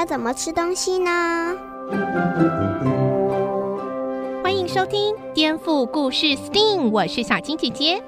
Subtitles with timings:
[0.00, 1.54] 要怎么吃东西呢？
[4.42, 8.02] 欢迎收听《颠覆故事 STEAM》，我是小青姐姐。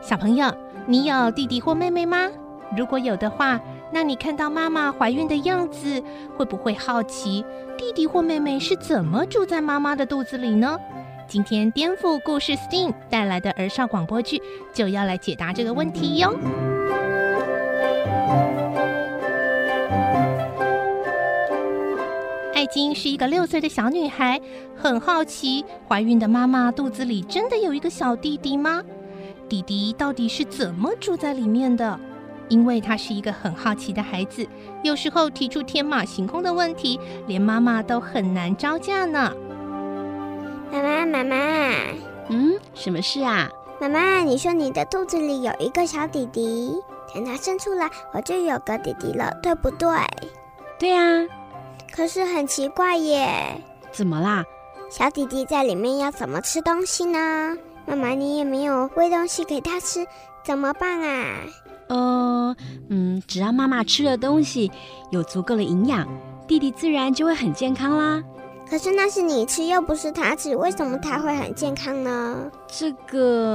[0.00, 0.50] 小朋友，
[0.86, 2.30] 你有弟弟或妹妹吗？
[2.74, 3.60] 如果有的话，
[3.92, 6.02] 那你看到妈妈怀孕的样子，
[6.34, 7.44] 会不会好奇
[7.76, 10.78] 弟弟或妹妹是怎么住在妈妈的肚子里呢？
[11.28, 14.40] 今天《颠覆故事 STEAM》带来的儿少广播剧
[14.72, 16.34] 就要来解答这个问题哟。
[22.74, 24.40] 爱金是一个六岁的小女孩，
[24.74, 28.82] 很好奇怀孕的妈妈肚子里真的有一个小弟弟吗？
[29.48, 31.96] 弟弟到底是怎么住在里面的？
[32.48, 34.44] 因为她是一个很好奇的孩子，
[34.82, 36.98] 有时候提出天马行空的问题，
[37.28, 39.32] 连妈妈都很难招架呢。
[40.72, 41.36] 妈妈，妈妈，
[42.28, 43.48] 嗯，什么事啊？
[43.80, 46.72] 妈妈，你说你的肚子里有一个小弟弟，
[47.14, 49.88] 等他生出来，我就有个弟弟了，对不对？
[50.76, 51.24] 对呀。
[51.94, 54.44] 可是很奇怪耶，怎么啦？
[54.90, 57.56] 小弟弟在里面要怎么吃东西呢？
[57.86, 60.04] 妈妈，你也没有喂东西给他吃，
[60.44, 61.36] 怎么办啊？
[61.88, 62.56] 呃，
[62.88, 64.72] 嗯，只要妈妈吃的东西
[65.10, 66.08] 有足够的营养，
[66.48, 68.20] 弟弟自然就会很健康啦。
[68.68, 72.50] 可是那是你吃，又不是他吃，为什么他会很健康呢？
[72.66, 73.54] 这个，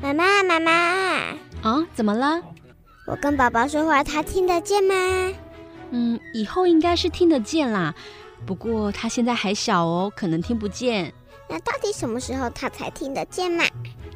[0.00, 2.40] 妈妈，妈妈，啊、哦，怎么了？
[3.08, 4.94] 我跟宝宝说话，他听得见吗？
[5.96, 7.94] 嗯，以后应该是听得见啦，
[8.44, 11.14] 不过他现在还小哦，可能听不见。
[11.48, 13.64] 那到底什么时候他才听得见嘛？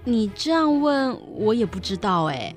[0.02, 2.52] 你这样问，我也不知道哎。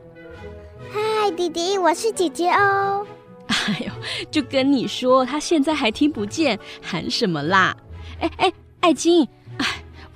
[0.92, 3.06] 嗨，弟弟，我是姐姐哦。
[3.48, 3.92] 哎呦，
[4.32, 7.78] 就跟你说，他现在还听不见，喊什么啦？
[8.20, 9.66] 哎哎，爱金，哎，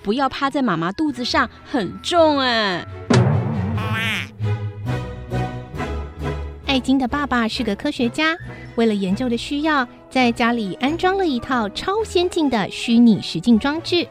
[0.02, 2.84] 不要趴在妈妈肚子上，很重哎。
[6.76, 8.38] 爱金的爸爸是个科学家。
[8.76, 14.06] 为了研究的需要，在家里安装了一套超先进的虚拟实境装置。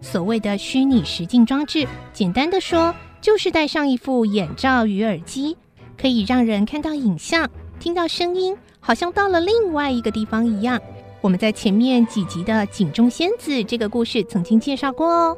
[0.00, 5.56] 所谓的虚拟实境装置，简单的说，就是戴上一副眼罩与耳机，
[6.00, 10.80] 可以让人看到影像、听到声音，好像到了另外一个地方一样。
[11.20, 15.36] 我们在前面几集的《井中仙子》这个故事曾经介绍过哦。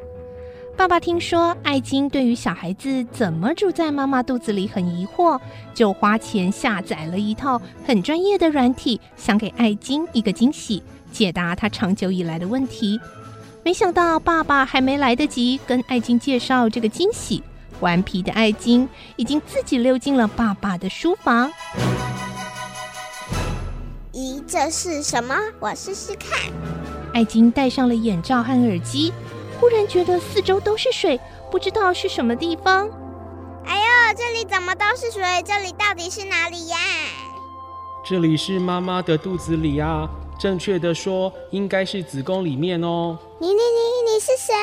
[0.76, 5.40] 爸爸听说爱金对于小孩子怎么住在妈妈肚子里很疑惑，
[5.74, 13.00] 就花钱下载了一套很专业的软体，想给爱金一个惊喜，解答他长久以来的问题。
[13.64, 17.42] 没想到爸爸还没来得及跟爱金介绍这个惊喜，
[17.80, 18.86] 顽皮的爱金
[19.16, 21.50] 已经自己溜进了爸爸的书房。
[24.12, 25.34] 咦，这是什么？
[25.58, 26.38] 我试试看。
[27.14, 29.10] 爱金戴上了眼罩和耳机。
[29.58, 31.18] 忽然觉得四周都是水，
[31.50, 32.88] 不知道是什么地方。
[33.64, 35.22] 哎呦，这里怎么都是水？
[35.44, 36.76] 这里到底是哪里呀？
[38.04, 40.08] 这里是妈妈的肚子里啊，
[40.38, 43.18] 正确的说，应该是子宫里面哦。
[43.40, 44.54] 你你你你是谁？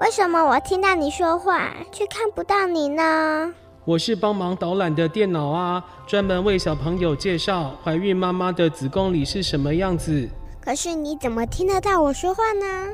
[0.00, 3.54] 为什么我听到你说话，却看不到你呢？
[3.86, 10.28] 我是帮忙导览的电脑啊，专门为小朋友介绍怀孕妈妈的子宫里是什么样子。
[10.60, 12.92] 可是你怎么听得到我说话呢？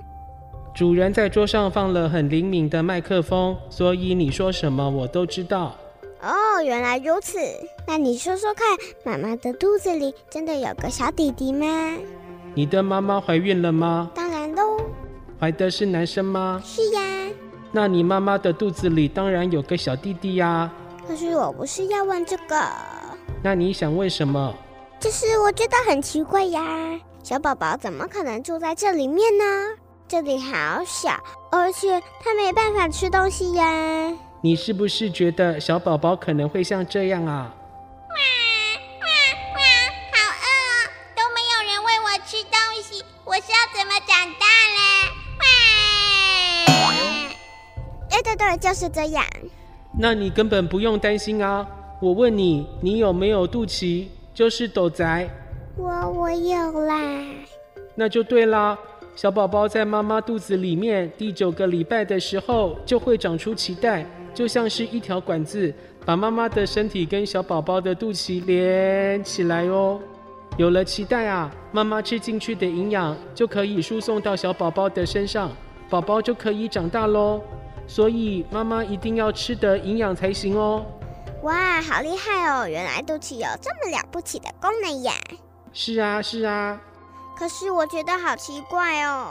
[0.80, 5.76] 主人在桌上放了很灵敏的麦克风，所以你说什么我都知道。
[6.22, 7.38] 哦，原来如此。
[7.86, 8.66] 那你说说看，
[9.04, 11.66] 妈妈的肚子里真的有个小弟弟吗？
[12.54, 14.10] 你的妈妈怀孕了吗？
[14.14, 14.78] 当然喽。
[15.38, 16.62] 怀的是男生吗？
[16.64, 17.02] 是呀。
[17.72, 20.72] 那你妈妈的肚子里当然有个小弟弟呀。
[21.06, 22.56] 可是我不是要问这个。
[23.42, 24.54] 那你想问什么？
[24.98, 29.44] 就是我觉得很奇怪呀，小宝宝怎么可能住在这里面呢？
[30.10, 31.10] 这里好小，
[31.52, 34.12] 而且它没办法吃东西呀。
[34.40, 37.54] 你是不是觉得小宝宝可能会像这样啊？
[38.08, 38.16] 哇
[39.02, 39.06] 哇
[39.54, 39.60] 哇！
[40.10, 44.80] 好饿哦，都没有人喂我吃东西，我是要怎么长大嘞？
[46.80, 46.82] 哇！
[48.10, 49.24] 对对对，就是这样。
[49.96, 51.64] 那你根本不用担心啊！
[52.02, 54.08] 我问你，你有没有肚脐？
[54.34, 55.30] 就是斗宅。
[55.76, 57.00] 我我有啦。
[57.94, 58.76] 那就对啦。
[59.20, 64.02] 小宝宝在妈妈肚子里面第九个礼拜的时候，就会长出脐带，
[64.32, 65.70] 就像是一条管子，
[66.06, 70.00] 把妈妈的身体跟小宝宝的肚脐连起来哦。
[70.56, 75.50] 有了脐带啊，妈妈吃进去的营养就可以输送到小宝宝的身上，
[75.90, 77.42] 宝宝就可以长大喽。
[77.86, 80.82] 所以妈妈一定要吃得营养才行哦。
[81.42, 82.66] 哇，好厉害哦！
[82.66, 85.12] 原来肚脐有这么了不起的功能呀！
[85.74, 86.80] 是啊，是啊。
[87.40, 89.28] 可是我觉得好奇怪哦。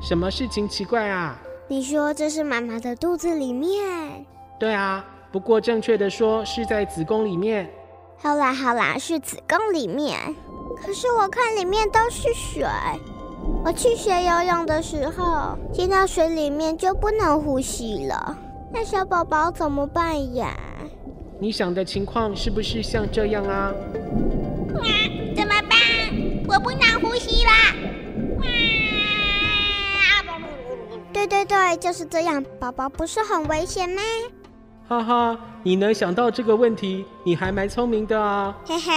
[0.00, 1.36] 什么事情奇怪啊？
[1.68, 4.24] 你说这是妈妈的肚子里面？
[4.58, 7.70] 对啊，不过正确的说是在子宫里面。
[8.16, 10.18] 好啦好啦，是子宫里面。
[10.82, 12.64] 可是我看里面都是水。
[13.62, 18.34] 我去学游泳的时候，进到水里面就不能呼吸了。
[18.72, 20.56] 那小宝宝怎么办呀？
[21.38, 23.74] 你想的情况是不是像这样啊？
[24.74, 24.80] 啊，
[25.36, 25.78] 怎么办？
[26.48, 27.50] 我不能呼吸了。
[28.40, 28.48] 啊！
[31.12, 32.42] 对对对，就是这样。
[32.58, 34.00] 宝宝不是很危险吗？
[34.88, 38.56] 哈哈，你能想到这个问题，你还蛮聪明的啊。
[38.64, 38.92] 嘿嘿。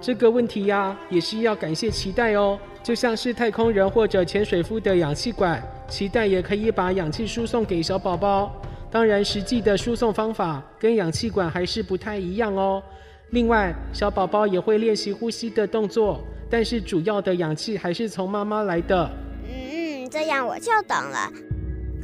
[0.00, 2.58] 这个问题呀，也是要感谢脐带哦。
[2.82, 8.52] 就像是太空人或者潜水夫的氧气管，脐带也可以把氧气输送给小宝宝。
[8.90, 12.82] 当然，实际的输送方法跟氧气管还是不太一样哦。
[13.30, 19.10] 另外，小宝宝也会练习呼吸的动作，但是主要的氧气还是从妈妈来的。
[19.48, 21.30] 嗯，这样我就懂了。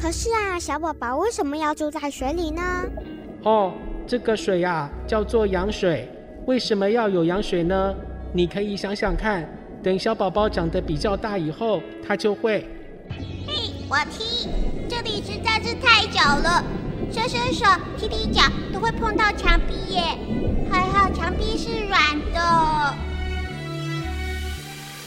[0.01, 2.63] 可是啊，小宝宝为什么要住在水里呢？
[3.45, 3.73] 哦，
[4.07, 6.09] 这个水呀，叫做羊水。
[6.47, 7.95] 为什么要有羊水呢？
[8.33, 9.49] 你可以想想看，
[9.83, 12.67] 等小宝宝长得比较大以后，他就会。
[13.47, 14.49] 嘿，我踢。
[14.89, 16.65] 这里实在是太久了，
[17.13, 17.65] 伸伸手、
[17.97, 18.43] 踢踢脚
[18.73, 20.03] 都会碰到墙壁耶。
[20.71, 21.99] 还好墙壁是软
[22.35, 23.12] 的。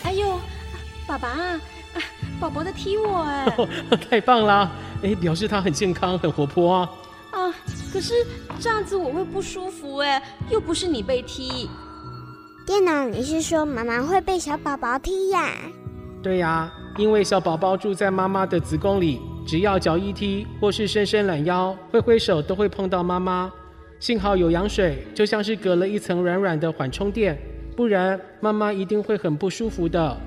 [0.06, 0.40] 哎呦，
[1.08, 1.60] 爸爸，啊
[2.40, 3.58] 宝宝在踢我哎！
[4.10, 4.72] 太棒了，
[5.02, 6.92] 哎，表示他很健康、很活泼啊。
[7.32, 7.54] 啊，
[7.92, 8.14] 可是
[8.60, 11.70] 这样子我会不舒服哎，又不是你被踢。
[12.66, 15.50] 电脑，你是说妈妈会被小宝宝踢呀？
[16.22, 19.20] 对呀，因为小宝宝住在妈妈的子宫里。
[19.48, 23.52] 只要脚一踢，或是伸伸懒腰、挥挥手，都会碰到妈妈。
[24.00, 27.40] 幸好有羊水，就像是隔了一层软软的缓冲垫，
[27.76, 30.18] 不然妈妈一定会很不舒服的。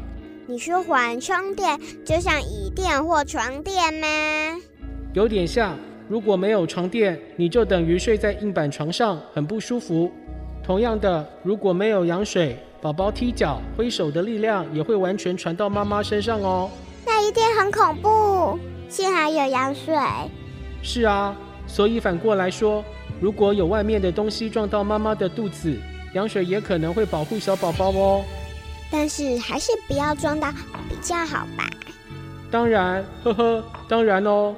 [0.46, 4.06] 你说缓冲垫就像椅垫或床垫吗？
[5.14, 5.76] 有点像。
[6.08, 10.10] 如果没有床垫，你就等于睡在硬板床上，很不舒服。
[10.62, 16.70] 同样的，如果没有羊水，宝宝踢脚、挥手的力量也会完全传到妈妈身上哦。
[17.04, 18.58] 那一定很恐怖。
[18.88, 19.94] 幸好有羊水。
[20.82, 21.36] 是啊，
[21.66, 22.82] 所以反过来说，
[23.20, 25.76] 如果有外面的东西撞到妈妈的肚子，
[26.14, 28.24] 羊水也可能会保护小宝宝哦。
[28.90, 30.50] 但是还是不要撞到
[30.88, 31.68] 比较好吧？
[32.50, 34.54] 当然，呵呵，当然哦。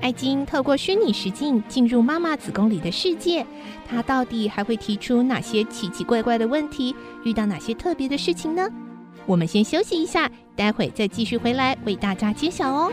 [0.00, 3.44] 爱金透过虚拟实境进入妈妈子宫里的世界，
[3.88, 6.94] 她到底还会提出哪些奇奇怪怪的问题？
[7.24, 8.68] 遇到哪些特别的事情呢？
[9.26, 12.92] 我们先休息一下，待会再继续回来为大家揭晓哦。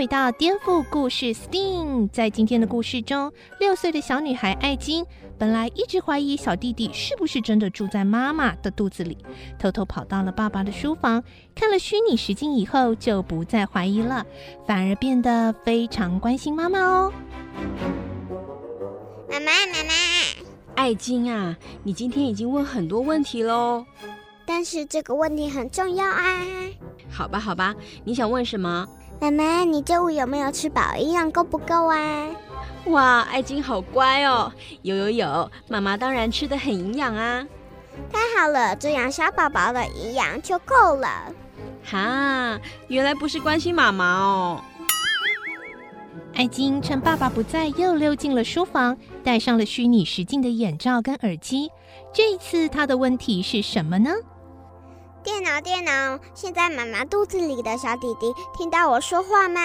[0.00, 2.08] 回到颠覆故事，STEAM。
[2.08, 5.04] 在今天的故事中，六岁的小女孩艾金
[5.38, 9.18] 本来一直怀疑小弟弟是不是真的住在妈妈的肚子里，
[9.58, 11.22] 偷偷跑到了爸爸的书房，
[11.54, 14.24] 看了虚拟实境以后，就不再怀疑了，
[14.66, 17.12] 反而变得非常关心妈妈哦。
[19.28, 19.92] 妈妈，妈妈，
[20.76, 23.84] 艾金啊，你今天已经问很多问题喽，
[24.46, 26.42] 但是这个问题很重要啊。
[27.10, 27.74] 好吧，好吧，
[28.04, 28.86] 你想问什么？
[29.20, 30.96] 妈妈，你中午有没有吃饱？
[30.96, 32.26] 营养够不够啊？
[32.86, 34.50] 哇，爱金好乖哦！
[34.82, 37.46] 有有有，妈妈当然吃的很营养啊。
[38.10, 41.08] 太好了，这样小宝宝的营养就够了。
[41.84, 44.62] 哈，原来不是关心妈妈哦。
[46.34, 51.70] 爱金趁爸爸不在，又溜进了书房，戴上了虚拟实境的眼罩跟耳机。
[52.14, 54.10] 这一次，他的问题是什么呢？
[55.22, 59.60] 电脑，电脑，现在妈妈肚子里的小弟弟听到我说话吗？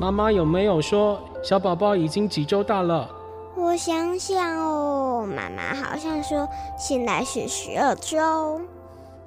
[0.00, 3.06] 妈妈有没有说小宝宝已经几周大了？
[3.54, 6.48] 我想想哦，妈妈好像说
[6.78, 8.62] 现在是十二周。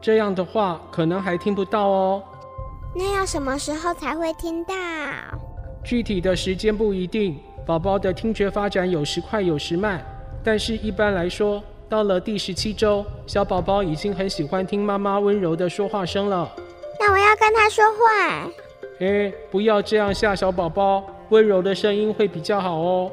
[0.01, 2.23] 这样的话，可能还听不到哦。
[2.95, 4.73] 那要什么时候才会听到？
[5.83, 10.03] 具体的时间不一定，宝宝的听觉发展有时快有时慢，
[10.43, 16.51] 但是一般来说，到了第十七周，小宝宝已经很喜欢听妈妈温柔的说话声了。
[16.99, 18.49] 那我要跟他说话。
[18.99, 23.11] 哎，不要这样吓小宝宝，温柔的声音会比较好哦。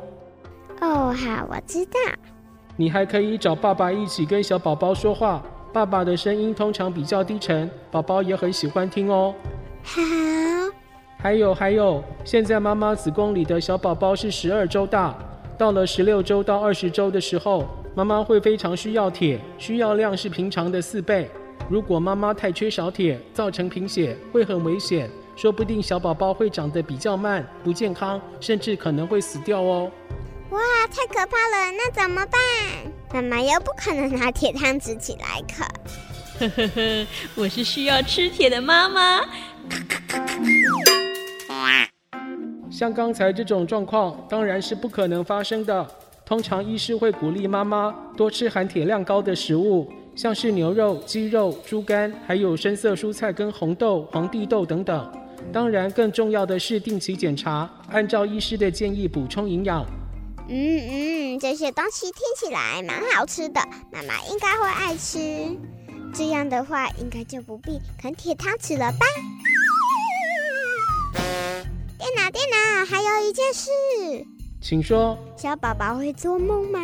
[0.80, 1.92] 哦，好，我知道。
[2.76, 9.34] 你还可以找爸爸一起跟小宝宝说话，爸爸的声音通常比较低沉，宝宝也很喜欢听哦。
[9.82, 10.00] 好。
[11.18, 15.14] 还有还有，现在妈妈子宫里的小宝宝是十二周大，
[15.58, 21.30] 到了十六周到二十周的时候，妈妈会非常需要铁，需要量是平常的四倍。
[21.68, 29.90] 如果妈妈太缺少铁，造成贫血，会很危险，说不定小宝宝会长得比较慢，不健康，甚至可能会死掉哦。
[30.50, 31.72] 哇，太可怕了！
[31.76, 32.40] 那怎么办？
[33.12, 35.66] 妈妈又不可能拿铁汤匙起来啃。
[36.40, 39.20] 呵呵呵，我是需要吃铁的妈妈。
[42.70, 45.86] 像刚才这种状况，当然是不可能发生的。
[46.32, 55.12] 通常医师会鼓励妈妈多吃含铁量高的食物，像是牛肉、鸡肉、猪肝，还有深色蔬菜跟红豆、黄地豆等等。
[55.52, 59.84] 当然，更重要的是定期检查，按照医师的建议补充营养。
[60.48, 60.56] 嗯
[61.36, 63.60] 嗯，这些东西听起来蛮好吃的，
[63.92, 65.18] 妈妈应该会爱吃。
[66.14, 69.04] 这样的话，应该就不必啃铁汤匙了吧？
[71.98, 73.68] 电脑，电脑，还有一件事，
[74.62, 75.18] 请说。
[75.36, 76.80] 小宝宝会做梦吗？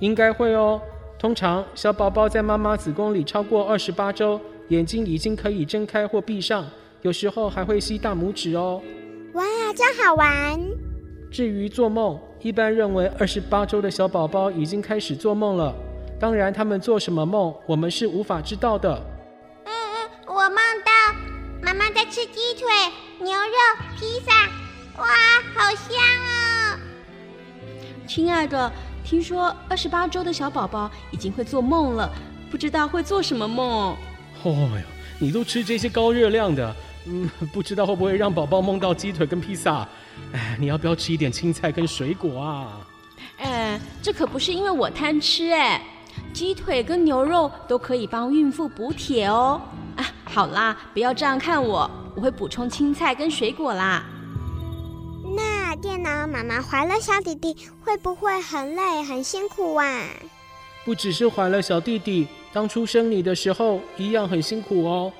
[0.00, 0.82] 应该会哦。
[1.18, 6.66] 通常小宝宝在妈妈子宫里超过二十八周，眼睛已经可以睁开或闭上，
[7.02, 8.82] 有时候还会吸大拇指哦。
[9.34, 9.44] 哇，
[9.76, 10.58] 真好玩！
[11.30, 15.72] 至于做梦，一般认为二十八周的小宝宝已经开始做梦了。
[16.18, 19.00] 当然，他们做什么梦，我们是无法知道的。
[19.64, 20.90] 嗯嗯，我梦到
[21.62, 22.66] 妈妈在吃鸡腿。
[23.20, 23.56] 牛肉
[23.98, 24.32] 披萨，
[24.96, 25.06] 哇，
[25.54, 26.39] 好香啊！
[28.10, 28.72] 亲爱的，
[29.04, 32.10] 听说二十八周的小宝宝已经会做梦了，
[32.50, 33.96] 不知道会做什么梦？
[34.42, 34.82] 哦哟，
[35.20, 36.74] 你都吃这些高热量的，
[37.06, 39.86] 嗯，不知道会不会让宝宝梦到鸡腿跟披萨？
[40.32, 42.80] 哎，你要不要吃一点青菜跟水果啊？
[43.38, 45.80] 哎，这可不是因为我贪吃哎，
[46.32, 49.60] 鸡腿跟牛肉都可以帮孕妇补铁哦。
[49.94, 51.88] 啊，好啦，不要这样看我。
[52.16, 54.04] 我会补充青菜跟水果啦。
[56.02, 60.08] 那妈妈怀了小弟弟，会不会很累很辛苦啊？
[60.84, 65.12] 不只是怀了小弟弟，当初生你的时候一样很辛苦哦。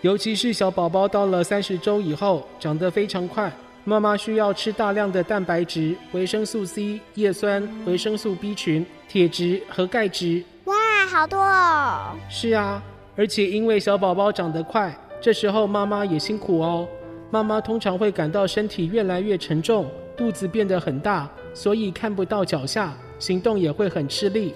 [0.00, 3.52] 尤其是小宝宝到了三十周以后，长得非常快，
[3.84, 10.42] 妈妈需要吃大量的蛋白质、维生素 C、叶酸、维生素 B 群、铁质和钙质。
[10.64, 10.74] 哇，
[11.08, 12.16] 好多哦！
[12.28, 12.82] 是啊，
[13.16, 14.92] 而且因为小宝宝长得快。
[15.20, 16.88] 这时候妈妈也辛苦哦，
[17.30, 24.54] 妈妈通常会感到身体越来越沉重，肚子变得很大，所以看不到脚下，行动也会很吃力。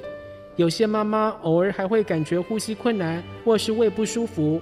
[0.57, 4.61] 有些妈妈偶尔还会感觉呼吸困难，或是胃不舒服。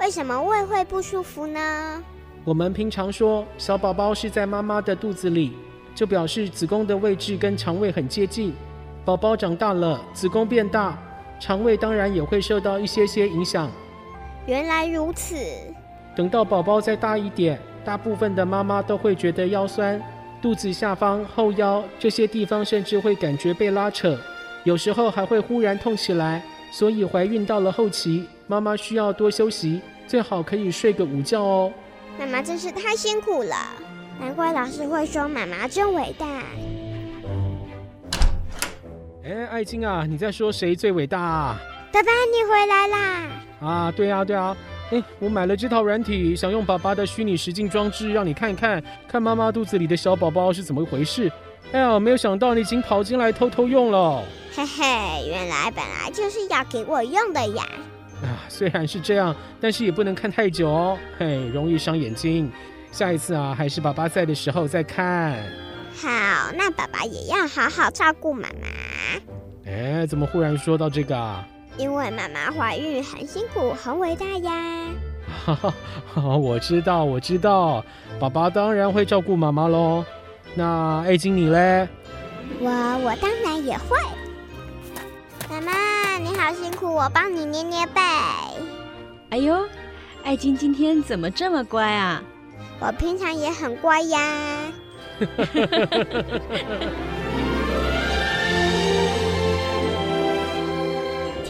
[0.00, 2.02] 为什么胃会不舒服呢？
[2.44, 5.52] 我们平常说小宝宝是在妈妈的肚子里，
[5.94, 8.54] 就表示子宫的位置跟肠胃很接近。
[9.04, 10.98] 宝宝长大了，子宫变大，
[11.40, 13.70] 肠胃当然也会受到一些些影响。
[14.46, 15.34] 原来如此。
[16.16, 20.00] 等到宝宝再大一点，大部分的妈妈都会觉得腰酸，
[20.40, 24.18] 肚子下方、后腰这些地方甚至会感觉被拉扯，
[24.64, 26.42] 有时候还会忽然痛起来。
[26.70, 31.72] 所以怀孕到了后期，妈妈需要多休息，最好可以睡个午觉哦。
[32.18, 33.56] 妈妈真是太辛苦了，
[34.20, 36.26] 难怪老师会说妈妈真伟大。
[39.24, 41.58] 哎，爱金啊，你在说谁最伟大啊？
[41.90, 43.30] 爸爸，你回来啦！
[43.60, 44.54] 啊，对啊，对啊，
[44.90, 51.30] 哎，我买了这套软体，想用爸爸的虚拟实境装置让你看看，看妈妈肚子里的小宝宝是怎么回事。
[51.72, 54.24] 哎呀，没有想到你已经跑进来偷偷用了。
[54.54, 57.64] 嘿嘿，原来本来就是要给我用的呀。
[58.22, 62.50] 啊，虽然是这样，但是也不能看太久哦，嘿，容易伤眼睛。
[62.90, 65.36] 下一次啊，还是爸爸在的时候再看。
[65.94, 66.08] 好，
[66.56, 69.70] 那爸爸也要好好照顾妈妈。
[69.70, 71.46] 哎，怎么忽然说到这个啊？
[71.78, 74.52] 因为妈妈怀孕很辛苦，很伟大呀。
[75.46, 75.72] 哈哈，
[76.36, 77.84] 我知道，我知道，
[78.18, 80.04] 爸爸当然会照顾妈妈喽。
[80.54, 81.88] 那爱金你嘞？
[82.60, 82.68] 我
[83.04, 83.96] 我当然也会。
[85.48, 88.00] 妈妈你好辛苦，我帮你捏捏背。
[89.30, 89.64] 哎呦，
[90.24, 92.22] 爱金今天怎么这么乖啊？
[92.80, 94.72] 我平常也很乖呀。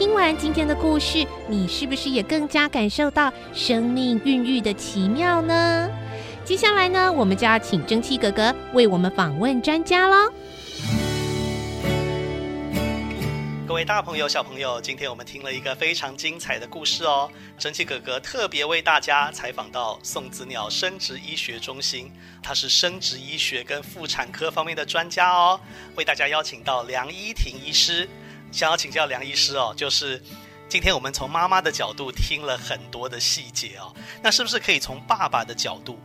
[0.09, 5.87] 听完今天的故事，你是不是也更加感受到生命孕育的奇妙呢？
[6.43, 10.33] 接下来呢，我们就要请蒸汽哥哥为我们访问专家喽。
[13.67, 17.29] 各位大朋友、小朋友，今天我们听了一个非常精彩的故事哦。
[17.59, 22.11] 蒸汽哥哥特别为大家采访到送子鸟生殖医学中心，
[22.41, 25.61] 他是生殖医学跟妇产科方面的专家哦，
[25.95, 28.09] 为大家邀请到梁依婷医师。
[28.51, 30.21] 想要请教梁医师哦，就是
[30.67, 35.99] 今天我们从妈妈的角度听了很多的细节哦，那是不是可以从爸爸的角度，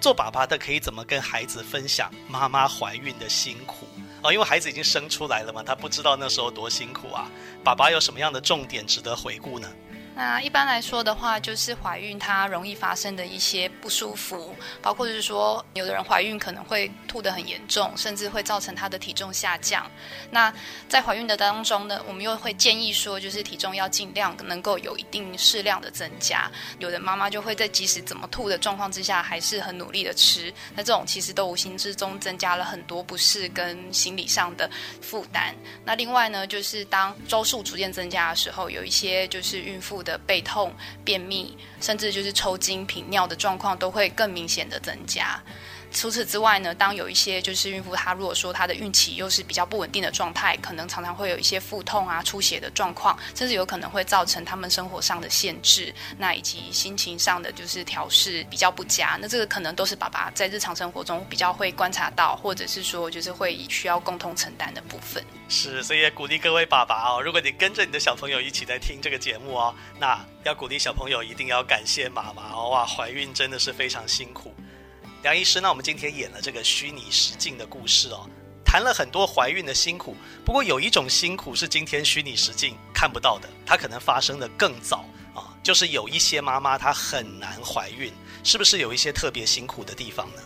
[0.00, 3.86] 做爸爸的可以怎么跟孩子分享妈妈怀孕的辛苦？
[4.22, 7.30] 哦，因为孩子已经生出来了嘛，他不知道那时候多辛苦啊。
[7.64, 9.68] 爸爸有什么样的重点值得回顾呢？
[10.20, 19.90] 那一般来说的话，就是怀孕它容易发生的一些不舒服，包括就是说，有的人怀孕可能会吐得很严重，甚至会造成她的体重下降。
[20.30, 20.52] 那
[20.90, 26.52] 在怀孕的当中呢，我们又会建议说，就是体重要尽量能够有一定适量的增加。
[26.78, 30.52] 有的妈妈就会在即使怎么吐的状况之下，还是很努力的吃。
[30.74, 35.54] 那这种其实都无形之中增加了很多不适跟心理上的负担。
[35.82, 40.09] 那另外呢，就是当周数逐渐增加的时候，有一些就是孕妇的。
[40.10, 40.74] 的背痛、
[41.04, 45.40] 便秘，甚至就是抽筋、频尿的状况，都会更明显的增加。
[45.92, 59.18] 除此之外呢，当有一些就是孕妇，她如果说她的孕期又是比较不稳定的状态，可能常常会有一些腹痛啊、出血的状况，甚至有可能会造成他们生活上的限制，那以及心情上的就是调试比较不佳。
[59.20, 65.24] 那这个可能都是爸爸在日常生活中比较会观察到，或者是说就是会需要共同承担的部分。
[65.48, 74.54] 是，所以也鼓励各位爸爸哦，如果你跟着你的小朋友一起在听这个节目哦，那要鼓励小朋友一定要感谢妈妈哦，哇，怀孕真的是非常辛苦。
[75.22, 78.26] 梁医师，那我们今天演了这个虚拟实境的故事哦，
[78.64, 80.16] 谈了很多怀孕的辛苦。
[80.46, 85.04] 不过有一种辛苦是今天虚拟实境看不到的，它可能发生的更早
[85.34, 88.10] 啊，就是有一些妈妈她很难怀孕，
[88.42, 90.42] 是不是有一些特别辛苦的地方呢？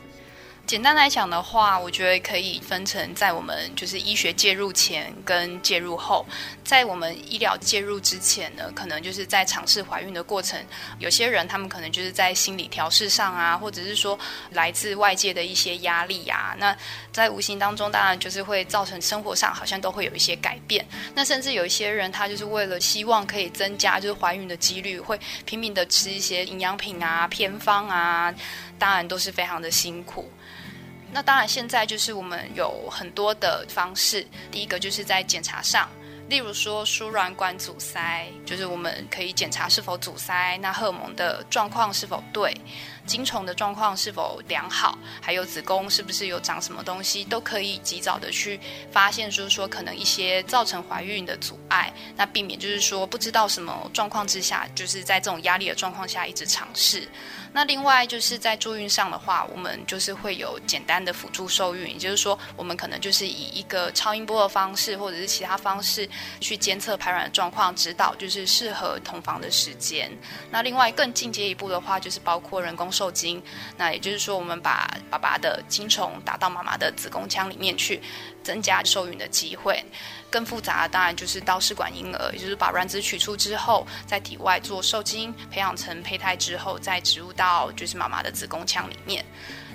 [0.67, 6.25] 简单来讲的话，我觉得可以分成在我们就是医学介入前跟介入后。
[6.65, 10.59] 在我们医疗介入之前呢，可能就是在尝试怀孕的过程，
[10.99, 14.19] 有些人他们可能就是在心理调试上啊，或者是说
[14.53, 16.75] 来自外界的一些压力啊，那
[17.13, 20.85] 在无形当中当然就是会造成生活上好像都会有一些改变。
[21.15, 28.35] 那甚至有一些人他就是为了希望可以增加就是怀孕的几率，会拼命的吃一些营养品啊、偏方啊，
[28.79, 30.33] 当然都是非常的辛苦。
[31.15, 34.27] 那当然，现在就是我们有很多的方式。
[34.51, 35.89] 第一个就是在检查上，
[36.29, 42.53] 例如说输卵管阻塞，就是我们可以检查是否阻塞，那荷尔蒙的状况是否对。
[43.07, 48.59] 精虫的状况是否良好，还有子宫是不是有长什么东西，都可以及早的去
[48.91, 57.09] 发现，就是说可能一些造成怀孕的阻碍，那避免就是说不知道什么状况之下，就是在这种压力的状况下一直尝试。
[57.53, 66.09] 那另外就是在助孕上的话，我们就是会有简单的辅助受孕，也就是说我们可能就是以一个超音波的方式，或者是其他方式
[66.41, 70.11] 去监测排卵的状况，指导就是适合同房的时间。
[70.51, 73.43] 那另外更进阶一步的话，就是包括人工受精，
[73.77, 78.01] 那也就是说，我们把爸爸的精虫打到妈妈的子宫腔里面去，
[78.45, 79.85] 增加受孕的机会。
[80.31, 89.25] 更复杂的当然就是到试管婴儿，也就是把卵子取出之后，在体外做受精，培养成胚胎之后，再植入到就是妈妈的子宫腔里面。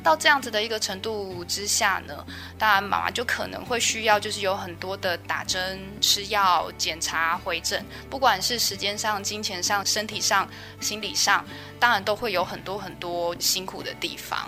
[0.04, 2.26] 到这样子的一个程度之下呢，
[2.58, 11.46] 当然妈妈就可能会需要，就是有很多的打针、吃药、检查、回诊，不管是时间上、金钱上、身体上、心理上，
[11.80, 14.48] 当然都会有很多很多辛苦的地方。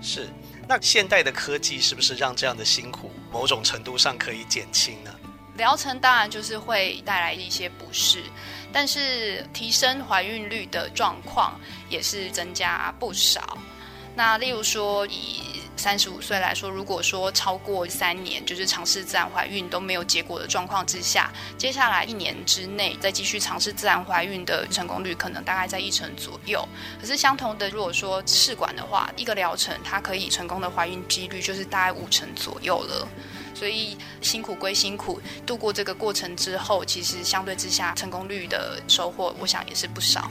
[0.00, 0.28] 是，
[0.68, 5.14] 那现代的科技是不是让这样的辛苦某种程度上可以减轻呢？
[5.56, 8.22] 疗程当然就是会带来一些不适，
[8.70, 13.56] 但是提升怀孕率的状况也是增加不少。
[14.16, 15.42] 那例如说，以
[15.76, 26.66] 三十五岁来说，如果说超过三年，就是尝试自然怀孕都没有结果的状况之下，接下来一年之内再继续尝试自然怀孕的成功率可能大概在一成左右。
[26.98, 33.06] 可是相同的，如果说试管的话，一个疗程它可以成功的怀孕几率就是大概五成左右了。
[33.54, 40.30] 所以辛苦归辛苦，度过这个过程之后，其实相对之下成功率的收获，我想也是不少。